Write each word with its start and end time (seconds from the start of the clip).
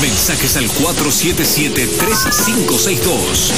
Mensajes 0.00 0.56
al 0.56 0.64
477-3562. 0.64 3.52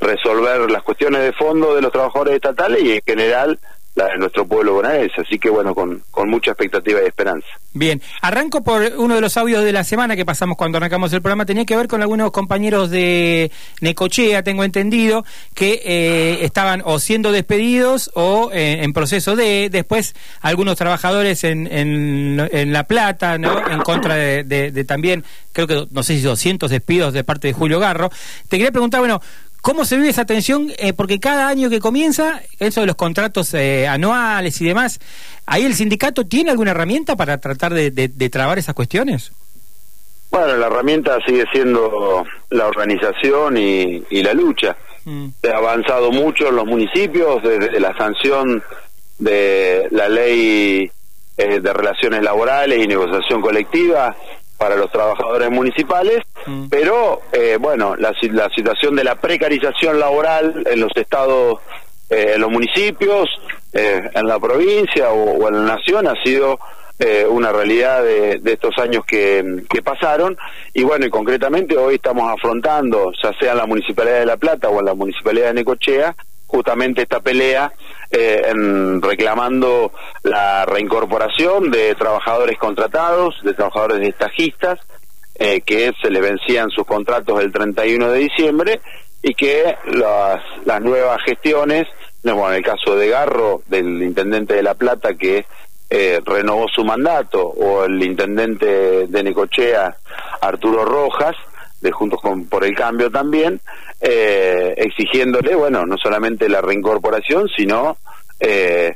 resolver 0.00 0.70
las 0.70 0.82
cuestiones 0.82 1.22
de 1.22 1.32
fondo 1.32 1.74
de 1.74 1.82
los 1.82 1.92
trabajadores 1.92 2.34
estatales 2.34 2.82
y 2.82 2.92
en 2.92 3.00
general 3.06 3.58
la 3.96 4.08
de 4.08 4.18
nuestro 4.18 4.46
pueblo 4.46 4.74
bonaerense. 4.74 5.22
Así 5.22 5.38
que 5.38 5.50
bueno, 5.50 5.74
con, 5.74 6.02
con 6.10 6.30
mucha 6.30 6.52
expectativa 6.52 7.00
y 7.02 7.06
esperanza. 7.06 7.48
Bien, 7.72 8.00
arranco 8.22 8.62
por 8.62 8.82
uno 8.96 9.16
de 9.16 9.20
los 9.20 9.36
audios 9.36 9.64
de 9.64 9.72
la 9.72 9.84
semana 9.84 10.16
que 10.16 10.24
pasamos 10.24 10.56
cuando 10.56 10.78
arrancamos 10.78 11.12
el 11.12 11.20
programa. 11.20 11.44
Tenía 11.44 11.64
que 11.64 11.76
ver 11.76 11.88
con 11.88 12.02
algunos 12.02 12.30
compañeros 12.30 12.90
de 12.90 13.50
Necochea, 13.80 14.42
tengo 14.42 14.64
entendido, 14.64 15.24
que 15.54 15.82
eh, 15.84 16.44
estaban 16.44 16.82
o 16.84 16.98
siendo 16.98 17.32
despedidos 17.32 18.10
o 18.14 18.50
eh, 18.52 18.82
en 18.82 18.92
proceso 18.92 19.34
de. 19.34 19.68
Después, 19.70 20.14
algunos 20.40 20.76
trabajadores 20.76 21.42
en, 21.44 21.66
en, 21.70 22.72
La 22.72 22.84
Plata, 22.84 23.38
¿no? 23.38 23.66
En 23.68 23.80
contra 23.80 24.14
de 24.14 24.84
también, 24.86 25.24
creo 25.52 25.66
que 25.66 25.86
no 25.90 26.02
sé 26.02 26.16
si 26.16 26.22
200 26.22 26.70
despidos 26.70 27.14
de 27.14 27.24
parte 27.24 27.48
de 27.48 27.54
Julio 27.54 27.80
Garro. 27.80 28.10
Te 28.48 28.58
quería 28.58 28.70
preguntar, 28.70 29.00
bueno. 29.00 29.20
¿Cómo 29.66 29.84
se 29.84 29.96
vive 29.96 30.10
esa 30.10 30.24
tensión? 30.24 30.70
Eh, 30.78 30.92
porque 30.92 31.18
cada 31.18 31.48
año 31.48 31.68
que 31.68 31.80
comienza, 31.80 32.40
eso 32.60 32.82
de 32.82 32.86
los 32.86 32.94
contratos 32.94 33.52
eh, 33.54 33.88
anuales 33.88 34.60
y 34.60 34.64
demás, 34.64 35.00
¿ahí 35.44 35.64
el 35.64 35.74
sindicato 35.74 36.24
tiene 36.24 36.52
alguna 36.52 36.70
herramienta 36.70 37.16
para 37.16 37.38
tratar 37.38 37.74
de, 37.74 37.90
de- 37.90 38.06
de 38.06 38.30
trabar 38.30 38.58
esas 38.60 38.76
cuestiones? 38.76 39.32
Bueno, 40.30 40.56
la 40.56 40.68
herramienta 40.68 41.18
sigue 41.26 41.46
siendo 41.52 42.24
la 42.50 42.66
organización 42.68 43.56
y, 43.56 44.04
y 44.08 44.22
la 44.22 44.34
lucha. 44.34 44.76
Mm. 45.04 45.30
Se 45.42 45.50
ha 45.50 45.56
avanzado 45.56 46.12
mucho 46.12 46.46
en 46.48 46.54
los 46.54 46.64
municipios 46.64 47.42
desde 47.42 47.80
la 47.80 47.92
sanción 47.98 48.62
de 49.18 49.88
la 49.90 50.08
ley 50.08 50.88
eh, 51.38 51.60
de 51.60 51.72
relaciones 51.72 52.22
laborales 52.22 52.84
y 52.84 52.86
negociación 52.86 53.40
colectiva 53.40 54.14
para 54.58 54.76
los 54.76 54.90
trabajadores 54.90 55.50
municipales, 55.50 56.22
Mm. 56.46 56.68
pero 56.68 57.22
eh, 57.32 57.56
bueno, 57.60 57.96
la, 57.96 58.12
la 58.30 58.48
situación 58.50 58.94
de 58.94 59.02
la 59.02 59.16
precarización 59.16 59.98
laboral 59.98 60.64
en 60.70 60.78
los 60.80 60.92
estados, 60.96 61.58
eh, 62.08 62.32
en 62.36 62.40
los 62.40 62.50
municipios, 62.52 63.28
eh, 63.72 64.00
en 64.14 64.26
la 64.28 64.38
provincia 64.38 65.10
o, 65.10 65.32
o 65.44 65.48
en 65.48 65.66
la 65.66 65.74
nación 65.74 66.06
ha 66.06 66.14
sido 66.22 66.60
eh, 67.00 67.26
una 67.28 67.50
realidad 67.52 68.02
de, 68.04 68.38
de 68.38 68.52
estos 68.52 68.78
años 68.78 69.04
que, 69.04 69.64
que 69.68 69.82
pasaron 69.82 70.38
y 70.72 70.84
bueno, 70.84 71.04
y 71.06 71.10
concretamente 71.10 71.76
hoy 71.76 71.96
estamos 71.96 72.32
afrontando, 72.32 73.10
ya 73.22 73.32
sea 73.40 73.52
en 73.52 73.58
la 73.58 73.66
Municipalidad 73.66 74.20
de 74.20 74.26
La 74.26 74.36
Plata 74.36 74.68
o 74.68 74.78
en 74.78 74.86
la 74.86 74.94
Municipalidad 74.94 75.48
de 75.48 75.54
Necochea, 75.54 76.14
justamente 76.46 77.02
esta 77.02 77.20
pelea 77.20 77.72
eh, 78.10 78.42
en 78.46 79.02
reclamando 79.02 79.92
la 80.22 80.64
reincorporación 80.64 81.70
de 81.70 81.94
trabajadores 81.94 82.58
contratados, 82.58 83.34
de 83.42 83.54
trabajadores 83.54 84.08
estajistas, 84.08 84.78
eh, 85.38 85.60
que 85.60 85.92
se 86.00 86.10
le 86.10 86.20
vencían 86.20 86.70
sus 86.70 86.86
contratos 86.86 87.40
el 87.40 87.52
31 87.52 88.10
de 88.10 88.18
diciembre 88.18 88.80
y 89.22 89.34
que 89.34 89.76
las, 89.92 90.40
las 90.64 90.80
nuevas 90.80 91.20
gestiones, 91.24 91.86
no, 92.22 92.36
bueno, 92.36 92.52
en 92.52 92.56
el 92.58 92.64
caso 92.64 92.96
de 92.96 93.08
Garro, 93.08 93.62
del 93.66 94.02
intendente 94.02 94.54
de 94.54 94.62
La 94.62 94.74
Plata 94.74 95.14
que 95.14 95.44
eh, 95.88 96.20
renovó 96.24 96.66
su 96.68 96.84
mandato, 96.84 97.42
o 97.42 97.84
el 97.84 98.02
intendente 98.02 99.06
de 99.06 99.22
Necochea, 99.22 99.96
Arturo 100.40 100.84
Rojas, 100.84 101.36
Juntos 101.92 102.20
con, 102.20 102.46
por 102.46 102.64
el 102.64 102.74
Cambio 102.74 103.10
también, 103.10 103.60
eh, 104.00 104.74
exigiéndole, 104.76 105.54
bueno, 105.54 105.86
no 105.86 105.96
solamente 105.96 106.48
la 106.48 106.60
reincorporación, 106.60 107.48
sino 107.48 107.96
eh, 108.40 108.94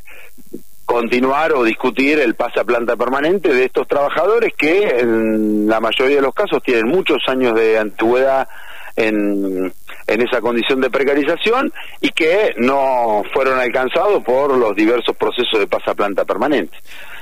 continuar 0.84 1.52
o 1.52 1.62
discutir 1.62 2.18
el 2.18 2.34
pase 2.34 2.60
a 2.60 2.64
planta 2.64 2.96
permanente 2.96 3.52
de 3.52 3.64
estos 3.64 3.86
trabajadores 3.86 4.52
que 4.56 4.88
en 4.98 5.68
la 5.68 5.80
mayoría 5.80 6.16
de 6.16 6.22
los 6.22 6.34
casos 6.34 6.62
tienen 6.62 6.88
muchos 6.88 7.22
años 7.28 7.54
de 7.54 7.78
antigüedad 7.78 8.48
en, 8.96 9.72
en 10.10 10.22
esa 10.22 10.40
condición 10.40 10.80
de 10.80 10.90
precarización 10.90 11.72
y 12.00 12.10
que 12.10 12.52
no 12.56 13.22
fueron 13.32 13.58
alcanzados 13.58 14.22
por 14.24 14.56
los 14.56 14.74
diversos 14.74 15.16
procesos 15.16 15.58
de 15.58 15.66
pase 15.68 15.90
a 15.90 15.94
planta 15.94 16.24
permanente. 16.24 16.76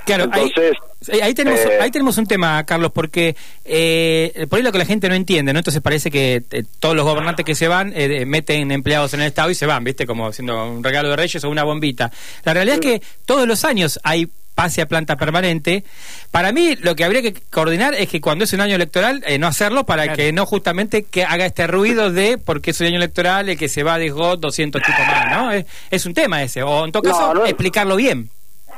Claro, 0.07 0.25
Entonces, 0.25 0.73
ahí, 1.13 1.21
ahí 1.21 1.35
tenemos, 1.35 1.61
eh, 1.61 1.79
ahí 1.83 1.91
tenemos 1.91 2.17
un 2.17 2.27
tema, 2.27 2.65
Carlos, 2.65 2.93
porque 2.93 3.37
eh, 3.67 4.47
por 4.49 4.57
ahí 4.57 4.63
lo 4.63 4.73
que 4.73 4.79
la 4.79 4.87
gente 4.87 5.07
no 5.07 5.15
entiende, 5.15 5.53
¿no? 5.53 5.59
Entonces 5.59 5.83
parece 5.83 6.11
que 6.11 6.43
eh, 6.51 6.65
todos 6.81 6.97
los 6.97 7.05
gobernantes 7.05 7.45
que 7.45 7.55
se 7.55 7.69
van 7.69 7.93
eh, 7.95 8.25
meten 8.25 8.73
empleados 8.73 9.13
en 9.13 9.21
el 9.21 9.27
Estado 9.27 9.51
y 9.51 9.55
se 9.55 9.67
van, 9.67 9.85
¿viste? 9.85 10.07
Como 10.07 10.33
siendo 10.33 10.65
un 10.65 10.83
regalo 10.83 11.11
de 11.11 11.17
reyes 11.17 11.45
o 11.45 11.51
una 11.51 11.63
bombita. 11.63 12.11
La 12.45 12.55
realidad 12.55 12.77
es 12.77 12.81
que 12.81 13.03
todos 13.27 13.47
los 13.47 13.67
años 13.67 14.01
hay 14.03 14.31
pase 14.59 14.83
a 14.83 14.87
planta 14.87 15.15
permanente. 15.17 15.85
Para 16.33 16.51
mí 16.51 16.75
lo 16.83 16.97
que 16.97 17.05
habría 17.05 17.23
que 17.23 17.33
coordinar 17.33 17.95
es 17.95 18.09
que 18.09 18.21
cuando 18.21 18.43
es 18.43 18.53
un 18.53 18.61
año 18.61 18.75
electoral 18.75 19.23
eh, 19.25 19.39
no 19.39 19.47
hacerlo 19.47 19.87
para 19.87 20.15
que 20.15 20.33
no 20.33 20.47
justamente 20.47 21.05
que 21.05 21.23
haga 21.23 21.47
este 21.47 21.69
ruido 21.69 22.11
de 22.11 22.39
porque 22.39 22.73
es 22.73 22.81
un 22.81 22.89
año 22.89 22.97
electoral 22.97 23.49
el 23.49 23.57
que 23.57 23.69
se 23.69 23.85
va 23.85 23.99
de 23.99 24.11
GOT 24.11 24.41
200 24.41 24.83
tipos 24.83 24.99
más, 25.07 25.31
¿no? 25.31 25.53
Es, 25.53 25.65
es 25.93 26.05
un 26.07 26.13
tema 26.15 26.43
ese. 26.43 26.65
O 26.65 26.85
en 26.85 26.91
todo 26.91 27.05
No, 27.05 27.11
caso, 27.13 27.35
no 27.35 27.45
es- 27.45 27.51
explicarlo 27.51 27.95
bien. 27.95 28.31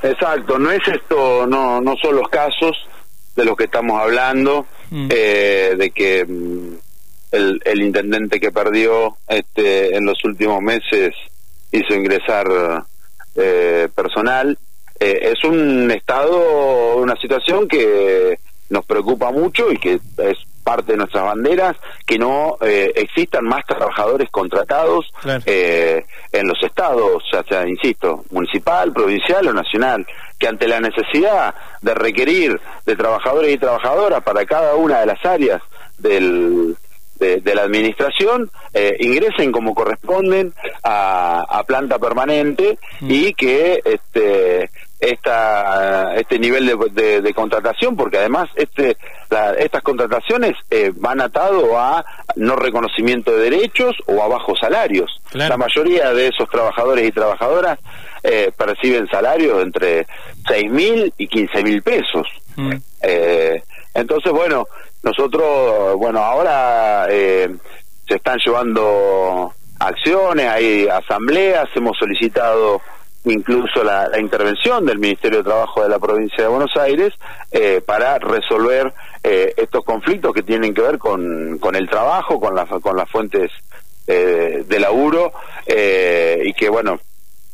Exacto, 0.03 0.59
no 0.59 0.71
es 0.71 0.81
esto, 0.87 1.47
no, 1.47 1.81
no 1.81 1.95
son 1.97 2.17
los 2.17 2.29
casos 2.29 2.77
de 3.35 3.45
los 3.47 3.57
que 3.57 3.65
estamos 3.65 4.01
hablando, 4.01 4.67
Mm. 4.91 5.09
eh, 5.11 5.75
de 5.79 5.91
que 5.93 6.25
mm, 6.27 6.75
el, 7.31 7.61
el 7.65 7.81
intendente 7.81 8.39
que 8.41 8.51
perdió 8.51 9.17
este, 9.29 9.97
en 9.97 10.05
los 10.05 10.23
últimos 10.25 10.61
meses 10.61 11.15
hizo 11.71 11.95
ingresar 11.95 12.47
eh, 13.37 13.89
personal. 13.95 14.59
Eh, 15.01 15.33
es 15.33 15.43
un 15.45 15.91
estado, 15.91 16.97
una 16.97 17.17
situación 17.17 17.67
que 17.67 18.39
nos 18.69 18.85
preocupa 18.85 19.31
mucho 19.31 19.73
y 19.73 19.77
que 19.79 19.95
es 20.19 20.37
parte 20.63 20.93
de 20.93 20.99
nuestras 20.99 21.25
banderas, 21.25 21.75
que 22.07 22.19
no 22.19 22.59
eh, 22.61 22.93
existan 22.95 23.45
más 23.45 23.65
trabajadores 23.67 24.29
contratados 24.31 25.11
Claro. 25.23 25.43
eh, 25.47 26.05
en 26.31 26.47
los 26.47 26.63
estados, 26.63 27.25
ya 27.33 27.43
sea, 27.45 27.67
insisto, 27.67 28.25
municipal, 28.31 28.93
provincial 28.93 29.49
o 29.49 29.53
nacional, 29.55 30.07
que 30.39 30.47
ante 30.49 30.69
la 30.69 30.79
necesidad 30.81 31.55
de 31.81 31.95
requerir 31.95 32.61
de 32.87 32.95
trabajadores 32.95 33.53
y 33.55 33.59
trabajadoras 33.59 34.23
para 34.23 34.45
cada 34.45 34.75
una 34.77 35.01
de 35.01 35.07
las 35.07 35.25
áreas 35.25 35.61
del, 35.99 36.77
de, 37.17 37.41
de 37.41 37.55
la 37.55 37.63
administración 37.63 38.51
eh, 38.75 38.97
ingresen 39.01 39.51
como 39.53 39.75
corresponden 39.75 40.53
a, 40.85 41.41
a 41.49 41.65
planta 41.65 41.99
permanente 41.99 42.79
y 43.01 43.33
que 43.35 43.81
este 43.85 44.71
esta, 45.01 46.15
este 46.17 46.39
nivel 46.39 46.67
de, 46.67 46.77
de- 46.93 47.21
de 47.23 47.35
contratación, 47.35 47.97
porque 47.97 48.19
además 48.19 48.49
este, 48.55 48.97
la- 49.31 49.55
estas 49.55 49.83
contrataciones 49.83 50.55
eh, 50.71 50.93
van 50.95 51.21
atado 51.21 51.79
a 51.79 52.05
no 52.37 52.57
reconocimiento 52.57 53.33
de 53.37 53.51
derechos 53.51 53.97
o 54.07 54.23
a 54.23 54.29
bajos 54.29 54.59
salarios. 54.61 55.21
Claro. 55.31 55.49
La 55.51 55.57
mayoría 55.57 56.13
de 56.13 56.29
esos 56.29 56.49
trabajadores 56.49 57.09
y 57.09 57.13
trabajadoras 57.13 57.79
eh, 58.23 58.53
perciben 58.57 59.09
salarios 59.09 59.63
entre 59.63 60.07
seis 60.47 60.71
mil 60.71 61.13
y 61.17 61.27
quince 61.29 61.63
mil 61.63 61.83
pesos. 61.83 62.27
Mm. 62.57 62.73
Eh, 63.03 63.63
entonces, 63.95 64.31
bueno, 64.33 64.67
nosotros, 65.03 65.97
bueno, 65.97 66.21
ahora 66.21 67.07
eh, 67.09 67.49
se 68.07 68.17
están 68.17 68.39
llevando 68.45 69.53
acciones, 69.79 70.47
hay 70.47 70.87
asambleas, 70.89 71.69
hemos 71.75 71.97
solicitado 71.97 72.83
incluso 73.25 73.85
la, 73.85 74.09
intervención 74.19 74.87
del 74.87 74.99
Ministerio 74.99 75.39
de 75.39 75.45
Trabajo 75.45 75.83
de 75.83 75.89
la 75.89 75.99
provincia 75.99 76.45
de 76.45 76.49
Buenos 76.49 76.77
Aires 76.77 77.13
eh, 77.51 77.81
para 77.85 78.19
resolver 78.19 78.93
eh, 79.23 79.53
estos 79.57 79.85
conflictos 79.85 80.33
que 80.33 80.43
tienen 80.43 80.73
que 80.73 80.83
ver 80.83 80.99
con, 80.99 81.59
con 81.59 81.77
el 81.77 81.89
trabajo, 81.89 82.41
con, 82.41 82.55
las 82.55 82.69
con 82.69 82.97
las 82.97 83.11
fuentes 83.11 83.51
eh, 84.07 84.65
de 84.67 84.81
laburo 84.81 85.33
eh, 85.67 86.43
y 86.45 86.53
que, 86.55 86.69
bueno, 86.69 86.99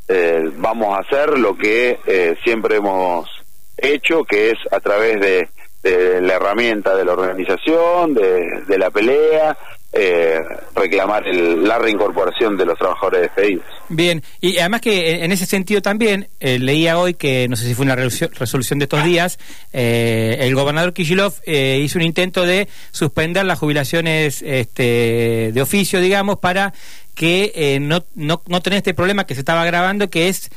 eh, 0.09 0.51
vamos 0.57 0.97
a 0.97 1.01
hacer 1.01 1.39
lo 1.39 1.57
que 1.57 1.99
eh, 2.07 2.37
siempre 2.45 2.77
hemos 2.77 3.29
hecho, 3.77 4.25
que 4.25 4.51
es 4.51 4.59
a 4.71 4.81
través 4.81 5.21
de, 5.21 5.49
de 5.83 6.21
la 6.23 6.35
herramienta 6.35 6.97
de 6.97 7.05
la 7.05 7.13
organización, 7.13 8.15
de 8.15 8.79
la 8.79 8.91
pelea, 8.91 9.59
eh, 9.93 10.41
reclamar 10.75 11.27
el- 11.27 11.67
la 11.67 11.79
reincorporación 11.79 12.57
de 12.57 12.67
los 12.67 12.77
trabajadores 12.79 13.23
despedidos. 13.23 13.65
Bien, 13.89 14.23
y 14.41 14.59
además 14.59 14.81
que 14.83 15.25
en 15.25 15.33
ese 15.33 15.47
sentido 15.47 15.81
también 15.81 16.29
eh, 16.41 16.59
leía 16.59 16.99
hoy 16.99 17.15
que, 17.15 17.49
no 17.49 17.57
sé 17.57 17.67
si 17.67 17.75
fue 17.75 17.85
una 17.87 17.97
resolución, 17.97 18.79
de 18.79 18.85
estos 18.85 19.05
días, 19.05 19.39
eh, 19.73 20.37
el 20.41 20.55
gobernador 20.55 20.93
Kishilov 20.93 21.35
eh, 21.47 21.81
hizo 21.83 21.99
un 21.99 22.05
intento 22.05 22.45
de 22.45 22.69
suspender 22.91 23.47
las 23.47 23.59
jubilaciones 23.59 24.43
este, 24.43 25.51
de 25.55 25.63
oficio, 25.63 26.01
digamos, 26.01 26.39
para 26.41 26.75
que 27.15 27.53
eh, 27.55 27.79
no, 27.81 28.05
no, 28.15 28.43
no 28.47 28.61
tener 28.61 28.77
este 28.79 28.93
problema 28.93 29.25
que 29.25 29.35
se 29.35 29.41
estaba 29.41 29.63
agravando, 29.63 30.11
que 30.11 30.29
es 30.29 30.51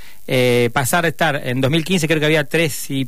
pasar 0.73 1.05
a 1.05 1.07
estar, 1.07 1.41
en 1.47 1.61
2015 1.61 2.07
creo 2.07 2.19
que 2.19 2.25
había 2.25 2.43
tres 2.43 2.91
y 2.91 3.07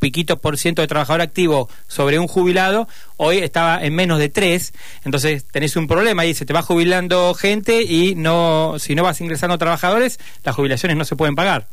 piquito 0.00 0.38
por 0.38 0.56
ciento 0.56 0.82
de 0.82 0.88
trabajador 0.88 1.20
activo 1.20 1.68
sobre 1.86 2.18
un 2.18 2.26
jubilado, 2.26 2.88
hoy 3.16 3.38
estaba 3.38 3.80
en 3.84 3.94
menos 3.94 4.18
de 4.18 4.28
tres, 4.28 4.72
entonces 5.04 5.44
tenés 5.46 5.76
un 5.76 5.86
problema 5.86 6.26
y 6.26 6.34
se 6.34 6.44
te 6.44 6.52
va 6.52 6.62
jubilando 6.62 7.34
gente 7.34 7.82
y 7.82 8.14
no 8.16 8.74
si 8.78 8.96
no 8.96 9.04
vas 9.04 9.20
ingresando 9.20 9.58
trabajadores, 9.58 10.18
las 10.42 10.56
jubilaciones 10.56 10.96
no 10.96 11.04
se 11.04 11.14
pueden 11.14 11.36
pagar. 11.36 11.68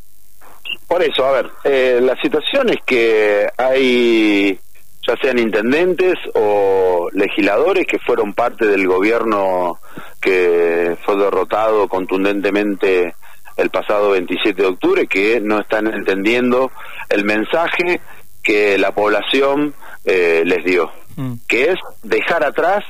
Por 0.88 1.01
eso, 1.03 1.25
a 1.25 1.31
ver, 1.31 1.50
eh, 1.63 2.00
la 2.01 2.15
situación 2.21 2.69
es 2.69 2.77
que 2.85 3.47
hay, 3.57 4.57
ya 5.06 5.15
sean 5.21 5.39
intendentes 5.39 6.15
o 6.33 7.09
legisladores 7.13 7.85
que 7.85 8.00
fueron 8.00 8.33
parte 8.33 8.68
del 8.68 8.88
gobierno 8.88 9.79
que 10.21 10.97
fue 11.06 11.18
derrotado 11.18 11.88
contundentemente 11.88 13.15
el 13.57 13.69
pasado 13.69 14.12
27 14.12 14.62
de 14.62 14.68
octubre, 14.68 15.07
que 15.07 15.42
no 15.42 15.59
están 15.59 15.88
entendiendo 15.88 16.71
el 17.09 17.25
mensaje 17.25 18.00
que 18.44 18.77
la 18.77 18.92
población 18.94 19.74
eh, 20.06 20.44
les 20.45 20.63
dio, 20.63 20.92
Mm. 21.18 21.33
que 21.48 21.71
es 21.71 21.80
dejar 22.04 22.44
atrás 22.44 22.83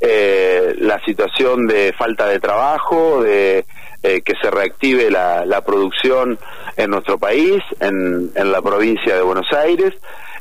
eh, 0.00 0.74
la 0.78 0.98
situación 1.04 1.66
de 1.66 1.92
falta 1.92 2.26
de 2.26 2.40
trabajo, 2.40 3.22
de 3.22 3.66
eh, 4.02 4.22
que 4.22 4.32
se 4.40 4.50
reactive 4.50 5.10
la, 5.10 5.44
la 5.44 5.60
producción 5.60 6.38
en 6.76 6.90
nuestro 6.90 7.18
país, 7.18 7.62
en, 7.80 8.30
en 8.34 8.52
la 8.52 8.62
provincia 8.62 9.14
de 9.14 9.20
Buenos 9.22 9.52
Aires, 9.52 9.92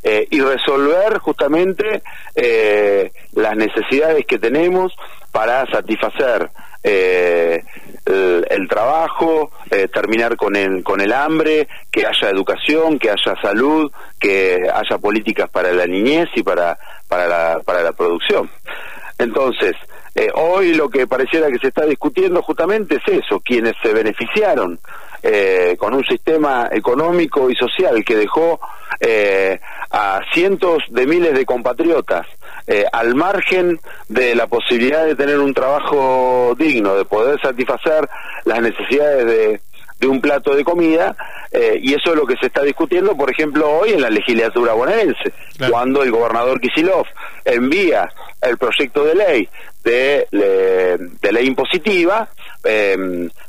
eh, 0.03 0.25
y 0.29 0.39
resolver 0.39 1.17
justamente 1.17 2.01
eh, 2.35 3.11
las 3.33 3.57
necesidades 3.57 4.25
que 4.25 4.39
tenemos 4.39 4.93
para 5.33 5.65
satisfacer 5.69 6.49
eh, 6.83 7.61
el, 8.07 8.67
trabajo, 8.67 9.51
eh, 9.69 9.87
terminar 9.87 10.35
con 10.35 10.55
el, 10.55 10.83
con 10.83 11.01
el 11.01 11.13
hambre, 11.13 11.67
que 11.91 12.05
haya 12.05 12.29
educación, 12.29 12.99
que 12.99 13.09
haya 13.09 13.35
salud, 13.41 13.91
que 14.19 14.69
haya 14.73 14.97
políticas 14.97 15.49
para 15.49 15.71
la 15.71 15.85
niñez 15.85 16.27
y 16.35 16.43
para, 16.43 16.77
para, 17.07 17.27
la, 17.27 17.59
para 17.65 17.81
la 17.81 17.91
producción. 17.91 18.49
Entonces, 19.17 19.75
eh, 20.15 20.29
hoy 20.33 20.73
lo 20.73 20.89
que 20.89 21.05
pareciera 21.05 21.47
que 21.47 21.59
se 21.59 21.67
está 21.67 21.85
discutiendo 21.85 22.41
justamente 22.41 22.95
es 22.95 23.23
eso, 23.23 23.39
quienes 23.39 23.73
se 23.83 23.93
beneficiaron 23.93 24.79
eh, 25.21 25.75
con 25.77 25.93
un 25.93 26.03
sistema 26.05 26.69
económico 26.71 27.49
y 27.49 27.55
social 27.55 28.03
que 28.03 28.15
dejó 28.15 28.59
eh, 28.99 29.59
a 29.91 30.21
cientos 30.33 30.83
de 30.89 31.05
miles 31.05 31.33
de 31.33 31.45
compatriotas 31.45 32.25
eh, 32.67 32.85
al 32.91 33.15
margen 33.15 33.79
de 34.09 34.35
la 34.35 34.47
posibilidad 34.47 35.05
de 35.05 35.15
tener 35.15 35.39
un 35.39 35.53
trabajo 35.53 36.53
digno, 36.57 36.95
de 36.95 37.05
poder 37.05 37.39
satisfacer 37.41 38.07
las 38.45 38.61
necesidades 38.61 39.25
de, 39.25 39.61
de 39.99 40.07
un 40.07 40.21
plato 40.21 40.53
de 40.55 40.63
comida, 40.63 41.15
eh, 41.51 41.79
y 41.81 41.93
eso 41.93 42.11
es 42.11 42.15
lo 42.17 42.25
que 42.27 42.35
se 42.37 42.47
está 42.47 42.61
discutiendo, 42.63 43.15
por 43.15 43.31
ejemplo, 43.31 43.69
hoy 43.69 43.91
en 43.93 44.01
la 44.01 44.09
legislatura 44.09 44.73
bonaerense, 44.73 45.33
Claro. 45.57 45.73
cuando 45.73 46.03
el 46.03 46.11
gobernador 46.11 46.59
Kisilov 46.61 47.05
envía 47.45 48.11
el 48.41 48.57
proyecto 48.57 49.03
de 49.05 49.15
ley 49.15 49.49
de, 49.83 50.27
le- 50.31 50.97
de 50.97 51.31
ley 51.31 51.47
impositiva, 51.47 52.29
eh, 52.63 52.95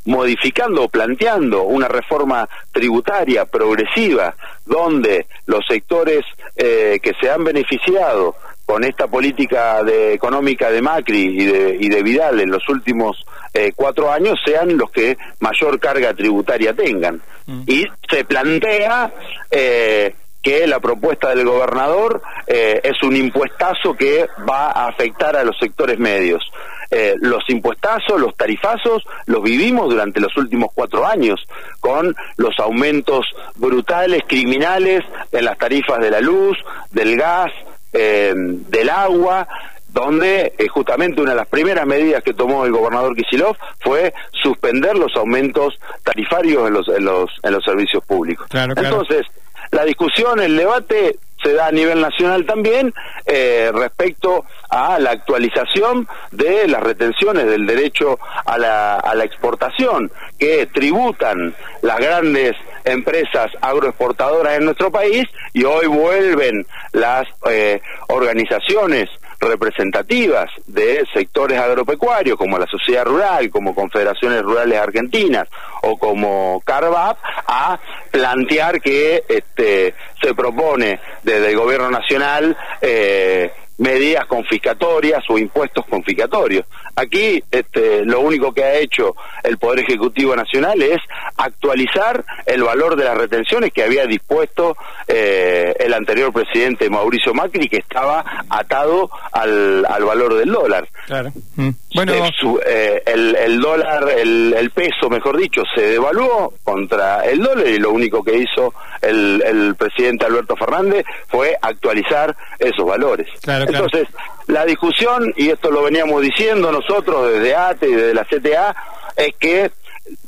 modificando 0.07 0.85
o 0.85 0.89
planteando 0.89 1.65
una 1.65 1.89
reforma 1.89 2.49
tributaria 2.73 3.45
progresiva, 3.45 4.35
donde 4.65 5.27
los 5.47 5.67
sectores 5.67 6.25
eh, 6.57 6.99
que 7.03 7.13
se 7.21 7.29
han 7.31 7.45
beneficiado 7.45 8.37
con 8.69 8.85
esta 8.85 9.07
política 9.07 9.83
de, 9.83 10.13
económica 10.13 10.71
de 10.71 10.83
Macri 10.83 11.41
y 11.41 11.47
de, 11.47 11.79
y 11.81 11.89
de 11.89 12.03
Vidal 12.03 12.39
en 12.39 12.51
los 12.51 12.69
últimos 12.69 13.25
eh, 13.55 13.73
cuatro 13.75 14.13
años 14.13 14.39
sean 14.45 14.77
los 14.77 14.91
que 14.91 15.17
mayor 15.41 15.81
carga 15.81 16.13
tributaria 16.13 16.75
tengan. 16.75 17.23
Mm. 17.47 17.63
Y 17.67 17.87
se 18.11 18.25
plantea 18.25 19.11
eh, 19.51 20.15
que 20.43 20.67
la 20.67 20.81
propuesta 20.81 21.35
del 21.35 21.47
gobernador 21.47 22.21
eh, 22.47 22.83
es 22.85 23.03
un 23.03 23.17
impuestazo 23.17 23.95
que 23.95 24.27
va 24.47 24.67
a 24.67 24.89
afectar 24.89 25.35
a 25.35 25.45
los 25.45 25.57
sectores 25.59 25.99
medios. 25.99 26.45
Eh, 26.91 27.15
los 27.21 27.49
impuestazos, 27.49 28.21
los 28.21 28.37
tarifazos, 28.37 29.03
los 29.25 29.43
vivimos 29.43 29.89
durante 29.89 30.21
los 30.21 30.37
últimos 30.37 30.69
cuatro 30.75 31.07
años, 31.07 31.41
con 31.81 32.15
los 32.37 32.59
aumentos 32.59 33.25
brutales, 33.57 34.25
criminales, 34.29 35.05
en 35.33 35.45
las 35.47 35.57
tarifas 35.57 36.01
de 36.01 36.11
la 36.11 36.21
luz, 36.21 36.59
del 36.91 37.17
gas, 37.17 37.51
eh, 37.93 38.33
del 38.35 38.91
agua, 38.91 39.47
donde 39.89 40.53
eh, 40.59 40.69
justamente 40.69 41.21
una 41.21 41.31
de 41.31 41.37
las 41.37 41.49
primeras 41.49 41.87
medidas 41.87 42.23
que 42.23 42.35
tomó 42.35 42.65
el 42.65 42.73
gobernador 42.73 43.17
Kisilov 43.17 43.57
fue 43.81 44.13
suspender 44.33 44.97
los 44.97 45.15
aumentos 45.17 45.79
tarifarios 46.05 46.69
en 46.69 46.75
los, 46.75 46.89
en 46.89 47.05
los, 47.05 47.31
en 47.43 47.53
los 47.53 47.65
servicios 47.65 48.05
públicos. 48.05 48.47
Claro, 48.49 48.75
claro. 48.75 49.01
Entonces, 49.01 49.27
la 49.71 49.85
discusión, 49.85 50.41
el 50.41 50.57
debate 50.57 51.19
se 51.43 51.53
da 51.53 51.69
a 51.69 51.73
nivel 51.73 52.01
nacional 52.01 52.45
también 52.47 52.93
eh, 53.25 53.71
respecto 53.73 54.45
a 54.71 54.99
la 54.99 55.13
actualización 55.13 56.09
de 56.33 56.67
las 56.67 56.83
retenciones 56.83 57.47
del 57.47 57.67
derecho 57.67 58.19
a 58.45 58.59
la, 58.59 58.97
a 58.97 59.15
la 59.15 59.25
exportación 59.25 60.11
que 60.39 60.67
tributan 60.67 61.55
las 61.83 61.99
grandes 61.99 62.57
empresas 62.89 63.51
agroexportadoras 63.61 64.59
en 64.59 64.65
nuestro 64.65 64.91
país 64.91 65.25
y 65.53 65.65
hoy 65.65 65.87
vuelven 65.87 66.67
las 66.93 67.27
eh, 67.51 67.81
organizaciones 68.09 69.09
representativas 69.41 70.51
de 70.67 71.07
sectores 71.13 71.59
agropecuarios 71.59 72.37
como 72.37 72.59
la 72.59 72.67
sociedad 72.67 73.05
rural, 73.05 73.51
como 73.51 73.75
confederaciones 73.75 74.43
rurales 74.43 74.79
argentinas 74.79 75.49
o 75.83 75.97
como 75.97 76.61
Carvap 76.65 77.19
a 77.47 77.79
plantear 78.11 78.81
que 78.81 79.23
este, 79.29 79.95
se 80.21 80.35
propone 80.35 81.01
desde 81.23 81.51
el 81.51 81.57
gobierno 81.57 81.91
nacional 81.91 82.57
eh, 82.81 83.53
medidas 83.79 84.27
confiscatorias 84.27 85.23
o 85.29 85.39
impuestos 85.39 85.87
confiscatorios. 85.87 86.67
Aquí 86.97 87.43
este, 87.51 88.05
lo 88.05 88.21
único 88.21 88.53
que 88.53 88.65
ha 88.65 88.75
hecho 88.75 89.15
el 89.45 89.57
Poder 89.57 89.81
Ejecutivo 89.81 90.35
Nacional 90.35 90.83
es 90.83 90.99
actualizar 91.37 92.25
el 92.45 92.63
valor 92.63 92.97
de 92.97 93.05
las 93.05 93.17
retenciones 93.17 93.73
que 93.73 93.85
había 93.85 94.07
dispuesto 94.07 94.77
eh, 95.09 95.75
el 95.81 95.95
anterior 95.95 96.33
presidente 96.33 96.89
Mauricio 96.91 97.33
Macri, 97.35 97.69
que 97.69 97.79
estaba 97.79 98.25
atado 98.51 99.11
al, 99.33 99.85
al 99.89 100.05
valor 100.05 100.35
del 100.35 100.51
dólar. 100.53 100.87
Claro. 101.07 101.33
Mm. 101.57 101.71
Bueno, 101.95 102.13
Eh, 102.15 102.31
su- 102.39 102.61
eh, 102.65 103.03
el, 103.07 103.35
el 103.37 103.61
dólar, 103.61 104.09
el, 104.17 104.55
el 104.57 104.71
peso, 104.71 105.09
mejor 105.09 105.37
dicho, 105.39 105.63
se 105.75 105.81
devaluó 105.83 106.53
contra 106.63 107.25
el 107.25 107.41
dólar 107.43 107.67
y 107.67 107.79
lo 107.79 107.91
único 107.91 108.23
que 108.23 108.37
hizo 108.37 108.75
el, 109.01 109.43
el 109.47 109.75
presidente 109.75 110.27
Alberto 110.27 110.55
Fernández 110.57 111.05
fue 111.29 111.57
actualizar 111.61 112.37
esos 112.59 112.85
valores. 112.85 113.27
Claro, 113.43 113.67
claro. 113.67 113.87
Entonces, 113.87 114.09
la 114.47 114.65
discusión, 114.65 115.33
y 115.37 115.49
esto 115.51 115.71
lo 115.71 115.83
veníamos 115.83 116.21
diciendo 116.23 116.71
nosotros 116.71 117.33
desde 117.33 117.55
ATE 117.57 117.89
y 117.89 117.95
desde 117.95 118.15
la 118.15 118.25
CTA, 118.25 118.77
es 119.17 119.35
que 119.39 119.71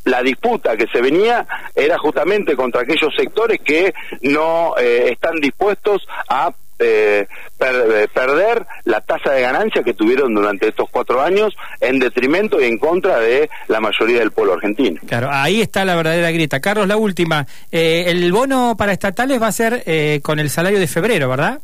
la 0.04 0.22
disputa 0.22 0.76
que 0.76 0.86
se 0.92 1.00
venía 1.00 1.46
era 1.74 1.98
justamente 1.98 2.56
contra 2.56 2.82
aquellos 2.82 3.14
sectores 3.16 3.60
que 3.64 3.92
no 4.22 4.74
eh, 4.78 5.10
están 5.12 5.36
dispuestos 5.40 6.06
a 6.28 6.52
eh, 6.82 7.26
per- 7.58 7.86
eh, 7.94 8.08
perder 8.08 8.64
la 8.84 9.02
tasa 9.02 9.32
de 9.32 9.42
ganancia 9.42 9.82
que 9.82 9.92
tuvieron 9.92 10.32
durante 10.34 10.68
estos 10.68 10.88
cuatro 10.90 11.20
años 11.20 11.52
en 11.78 11.98
detrimento 11.98 12.58
y 12.58 12.64
en 12.64 12.78
contra 12.78 13.20
de 13.20 13.50
la 13.68 13.80
mayoría 13.80 14.20
del 14.20 14.30
pueblo 14.30 14.54
argentino. 14.54 14.98
Claro, 15.06 15.28
ahí 15.30 15.60
está 15.60 15.84
la 15.84 15.94
verdadera 15.94 16.30
grieta. 16.30 16.58
Carlos, 16.60 16.88
la 16.88 16.96
última. 16.96 17.46
Eh, 17.70 18.04
el 18.06 18.32
bono 18.32 18.76
para 18.78 18.92
estatales 18.92 19.40
va 19.42 19.48
a 19.48 19.52
ser 19.52 19.82
eh, 19.84 20.20
con 20.22 20.38
el 20.40 20.48
salario 20.48 20.80
de 20.80 20.86
febrero, 20.86 21.28
¿verdad? 21.28 21.60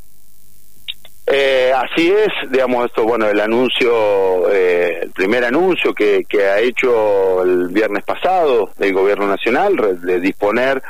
Eh, 1.29 1.56
así 1.81 2.11
es, 2.11 2.51
digamos, 2.51 2.87
esto, 2.87 3.05
bueno, 3.05 3.29
el 3.29 3.41
anuncio, 3.41 4.51
eh, 4.51 5.01
el 5.03 5.11
primer 5.11 5.45
anuncio 5.45 5.95
que, 5.95 6.25
que 6.29 6.45
ha 6.45 6.59
hecho 6.61 7.43
el 7.43 7.69
viernes 7.69 8.05
pasado 8.05 8.71
el 8.79 8.93
Gobierno 8.93 9.27
Nacional 9.27 9.77
de 10.01 10.21
disponer 10.21 10.83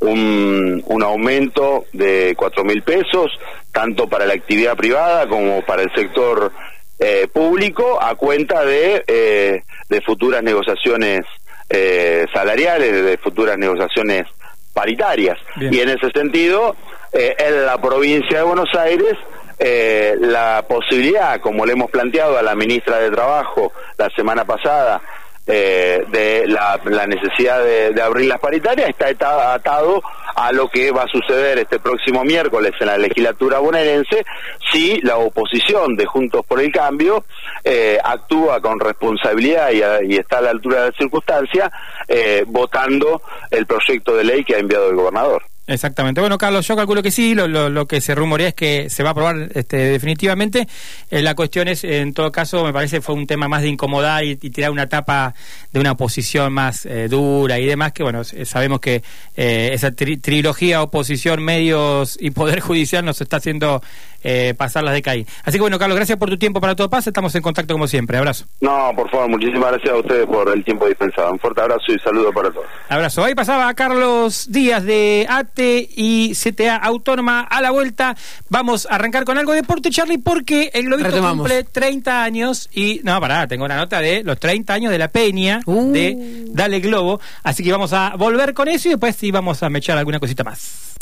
un, 0.00 0.82
un 0.86 1.02
aumento 1.02 1.84
de 1.92 2.34
cuatro 2.36 2.64
mil 2.64 2.82
pesos, 2.82 3.30
tanto 3.72 4.08
para 4.08 4.26
la 4.26 4.34
actividad 4.34 4.76
privada 4.76 5.26
como 5.28 5.62
para 5.62 5.82
el 5.82 5.90
sector 5.94 6.52
eh, 6.98 7.28
público, 7.32 7.98
a 8.02 8.14
cuenta 8.14 8.64
de, 8.64 9.04
eh, 9.06 9.62
de 9.88 10.00
futuras 10.02 10.42
negociaciones 10.42 11.22
eh, 11.68 12.26
salariales, 12.32 13.04
de 13.04 13.18
futuras 13.18 13.58
negociaciones 13.58 14.24
paritarias. 14.72 15.38
Bien. 15.56 15.72
Y 15.72 15.80
en 15.80 15.88
ese 15.88 16.10
sentido, 16.10 16.76
eh, 17.12 17.34
en 17.38 17.64
la 17.64 17.80
provincia 17.80 18.38
de 18.38 18.44
Buenos 18.44 18.74
Aires, 18.74 19.14
eh, 19.58 20.14
la 20.18 20.64
posibilidad, 20.68 21.40
como 21.40 21.64
le 21.66 21.72
hemos 21.72 21.90
planteado 21.90 22.38
a 22.38 22.42
la 22.42 22.54
ministra 22.54 22.98
de 22.98 23.10
Trabajo 23.10 23.72
la 23.98 24.08
semana 24.10 24.44
pasada, 24.44 25.00
eh, 25.48 26.02
de 26.08 26.44
la, 26.48 27.06
necesidad 27.06 27.62
de, 27.62 27.92
de 27.92 28.02
abrir 28.02 28.26
las 28.26 28.40
paritarias, 28.40 28.88
está 28.88 29.54
atado 29.54 30.02
a 30.34 30.50
lo 30.52 30.68
que 30.68 30.90
va 30.90 31.04
a 31.04 31.08
suceder 31.08 31.58
este 31.58 31.78
próximo 31.78 32.24
miércoles 32.24 32.72
en 32.80 32.88
la 32.88 32.98
legislatura 32.98 33.60
bonaerense 33.60 34.24
si 34.72 35.00
la 35.02 35.16
oposición 35.18 35.94
de 35.96 36.04
Juntos 36.04 36.44
por 36.46 36.60
el 36.60 36.70
Cambio 36.72 37.24
eh, 37.64 37.96
actúa 38.02 38.60
con 38.60 38.78
responsabilidad 38.80 39.70
y, 39.70 39.82
a- 39.82 40.02
y 40.02 40.16
está 40.16 40.38
a 40.38 40.42
la 40.42 40.50
altura 40.50 40.80
de 40.82 40.90
la 40.90 40.96
circunstancia 40.98 41.70
eh, 42.08 42.42
votando 42.48 43.22
el 43.50 43.66
proyecto 43.66 44.14
de 44.16 44.24
ley 44.24 44.44
que 44.44 44.56
ha 44.56 44.58
enviado 44.58 44.90
el 44.90 44.96
gobernador. 44.96 45.42
Exactamente. 45.68 46.20
Bueno, 46.20 46.38
Carlos, 46.38 46.66
yo 46.66 46.76
calculo 46.76 47.02
que 47.02 47.10
sí. 47.10 47.34
Lo, 47.34 47.48
lo, 47.48 47.68
lo 47.68 47.86
que 47.86 48.00
se 48.00 48.14
rumorea 48.14 48.48
es 48.48 48.54
que 48.54 48.88
se 48.88 49.02
va 49.02 49.10
a 49.10 49.12
aprobar 49.12 49.48
este, 49.54 49.76
definitivamente. 49.76 50.68
Eh, 51.10 51.22
la 51.22 51.34
cuestión 51.34 51.66
es, 51.68 51.82
en 51.82 52.14
todo 52.14 52.30
caso, 52.30 52.64
me 52.64 52.72
parece 52.72 53.00
fue 53.00 53.14
un 53.16 53.26
tema 53.26 53.48
más 53.48 53.62
de 53.62 53.68
incomodar 53.68 54.24
y, 54.24 54.30
y 54.40 54.50
tirar 54.50 54.70
una 54.70 54.88
tapa 54.88 55.34
de 55.72 55.80
una 55.80 55.96
posición 55.96 56.52
más 56.52 56.86
eh, 56.86 57.08
dura 57.08 57.58
y 57.58 57.66
demás. 57.66 57.92
Que 57.92 58.02
bueno, 58.04 58.22
sabemos 58.24 58.80
que 58.80 59.02
eh, 59.36 59.70
esa 59.72 59.90
tri- 59.90 60.20
trilogía 60.20 60.82
oposición, 60.82 61.42
medios 61.42 62.16
y 62.20 62.30
poder 62.30 62.60
judicial 62.66 63.04
nos 63.04 63.20
está 63.20 63.38
haciendo 63.38 63.82
eh, 64.22 64.54
pasar 64.56 64.84
las 64.84 64.94
de 64.94 65.02
caí. 65.02 65.26
Así 65.44 65.58
que 65.58 65.62
bueno, 65.62 65.78
Carlos, 65.78 65.96
gracias 65.96 66.18
por 66.18 66.28
tu 66.30 66.38
tiempo 66.38 66.60
para 66.60 66.74
todo 66.76 66.88
paz. 66.88 67.06
Estamos 67.06 67.34
en 67.34 67.42
contacto 67.42 67.74
como 67.74 67.86
siempre. 67.88 68.18
Abrazo. 68.18 68.44
No, 68.60 68.92
por 68.94 69.10
favor, 69.10 69.28
muchísimas 69.28 69.72
gracias 69.72 69.92
a 69.94 69.96
ustedes 69.98 70.26
por 70.26 70.48
el 70.48 70.64
tiempo 70.64 70.86
dispensado. 70.86 71.32
Un 71.32 71.38
fuerte 71.40 71.60
abrazo 71.60 71.92
y 71.92 71.98
saludo 71.98 72.32
para 72.32 72.50
todos. 72.50 72.66
Abrazo. 72.88 73.24
Ahí 73.24 73.34
pasaba 73.34 73.72
Carlos 73.74 74.46
Díaz 74.50 74.84
de 74.84 75.26
Y 75.62 76.32
CTA 76.34 76.76
Autónoma. 76.76 77.40
A 77.42 77.60
la 77.60 77.70
vuelta 77.70 78.16
vamos 78.48 78.86
a 78.90 78.94
arrancar 78.96 79.24
con 79.24 79.38
algo 79.38 79.52
de 79.52 79.62
deporte, 79.62 79.90
Charlie, 79.90 80.18
porque 80.18 80.70
el 80.74 80.84
Globito 80.86 81.08
Retomamos. 81.10 81.38
cumple 81.48 81.64
30 81.64 82.22
años 82.22 82.68
y... 82.72 83.00
No, 83.04 83.20
pará, 83.20 83.46
tengo 83.46 83.64
una 83.64 83.76
nota 83.76 84.00
de 84.00 84.22
los 84.24 84.38
30 84.38 84.72
años 84.74 84.92
de 84.92 84.98
la 84.98 85.08
Peña 85.08 85.60
Uh. 85.66 85.92
de 85.92 86.44
Dale 86.48 86.80
Globo. 86.80 87.20
Así 87.42 87.62
que 87.62 87.72
vamos 87.72 87.92
a 87.92 88.14
volver 88.16 88.54
con 88.54 88.68
eso 88.68 88.88
y 88.88 88.92
después 88.92 89.16
sí 89.16 89.30
vamos 89.30 89.62
a 89.62 89.68
mechar 89.70 89.96
alguna 89.98 90.18
cosita 90.20 90.44
más. 90.44 90.94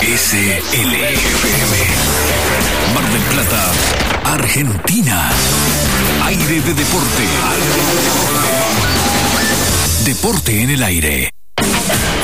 QSLFM. 0.00 0.94
Mar 2.94 3.04
del 3.12 3.22
Plata, 3.22 3.72
Argentina. 4.24 5.30
Aire 6.26 6.60
de 6.60 6.74
deporte. 6.74 7.24
Deporte 10.04 10.62
en 10.62 10.70
el 10.70 10.82
aire. 10.82 11.30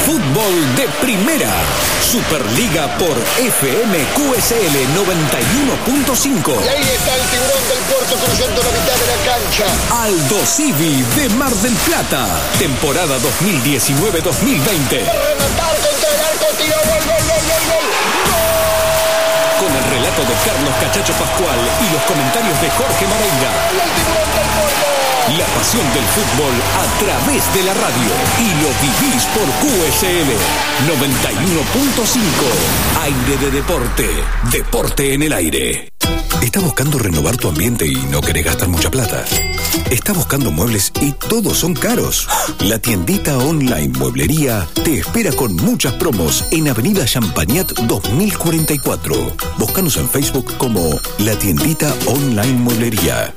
Fútbol 0.08 0.56
de 0.74 0.88
primera. 1.04 1.52
Superliga 2.00 2.88
por 2.96 3.12
FM 3.36 3.92
QSL 4.16 4.76
91.5. 4.96 6.64
Y 6.64 6.68
ahí 6.68 6.80
está 6.80 7.12
el 7.14 7.24
tiburón 7.28 7.68
del 7.68 7.82
puerto 7.92 8.16
cruzando 8.16 8.62
la 8.62 8.70
mitad 8.72 8.96
de 8.96 9.04
la 9.04 9.18
cancha. 9.28 9.66
Aldo 10.00 10.46
Civi 10.46 11.04
de 11.14 11.28
Mar 11.36 11.54
del 11.56 11.74
Plata. 11.84 12.24
Temporada 12.58 13.18
2019-2020. 13.18 14.96
Rematar 14.96 15.76
contra 15.76 16.08
el 16.08 16.20
arco, 16.24 16.46
tiro, 16.56 16.80
gol, 16.88 17.04
gol, 17.04 17.22
gol, 17.28 17.44
gol, 17.44 17.64
gol. 17.68 17.84
Con 19.60 19.76
el 19.76 19.84
relato 19.92 20.22
de 20.24 20.34
Carlos 20.40 20.74
Cachacho 20.80 21.12
Pascual 21.20 21.60
y 21.84 21.92
los 21.92 22.02
comentarios 22.04 22.58
de 22.62 22.70
Jorge 22.70 23.04
Marenga. 23.12 23.52
Y 23.76 23.76
el 23.76 23.90
tiburón 23.92 24.30
del 24.32 24.48
puerto. 24.56 24.97
La 25.36 25.44
pasión 25.44 25.84
del 25.92 26.04
fútbol 26.04 26.54
a 26.72 26.86
través 27.00 27.54
de 27.54 27.62
la 27.62 27.74
radio. 27.74 28.10
Y 28.38 28.48
lo 28.62 28.70
vivís 28.80 29.26
por 29.26 29.44
QSL 29.60 30.30
91.5. 30.88 32.22
Aire 33.02 33.36
de 33.36 33.50
deporte. 33.50 34.08
Deporte 34.50 35.12
en 35.12 35.22
el 35.24 35.32
aire. 35.34 35.92
¿Está 36.40 36.60
buscando 36.60 36.98
renovar 36.98 37.36
tu 37.36 37.48
ambiente 37.48 37.86
y 37.86 37.96
no 38.10 38.22
querés 38.22 38.46
gastar 38.46 38.68
mucha 38.68 38.90
plata? 38.90 39.22
¿Está 39.90 40.14
buscando 40.14 40.50
muebles 40.50 40.92
y 41.02 41.12
todos 41.12 41.58
son 41.58 41.74
caros? 41.74 42.26
La 42.60 42.78
tiendita 42.78 43.36
online 43.36 43.88
Mueblería 43.98 44.66
te 44.82 45.00
espera 45.00 45.30
con 45.32 45.56
muchas 45.56 45.92
promos 45.94 46.46
en 46.52 46.68
Avenida 46.68 47.04
Champagnat 47.04 47.72
2044. 47.72 49.36
Búscanos 49.58 49.98
en 49.98 50.08
Facebook 50.08 50.56
como 50.56 50.98
La 51.18 51.38
Tiendita 51.38 51.94
Online 52.06 52.60
Mueblería. 52.60 53.34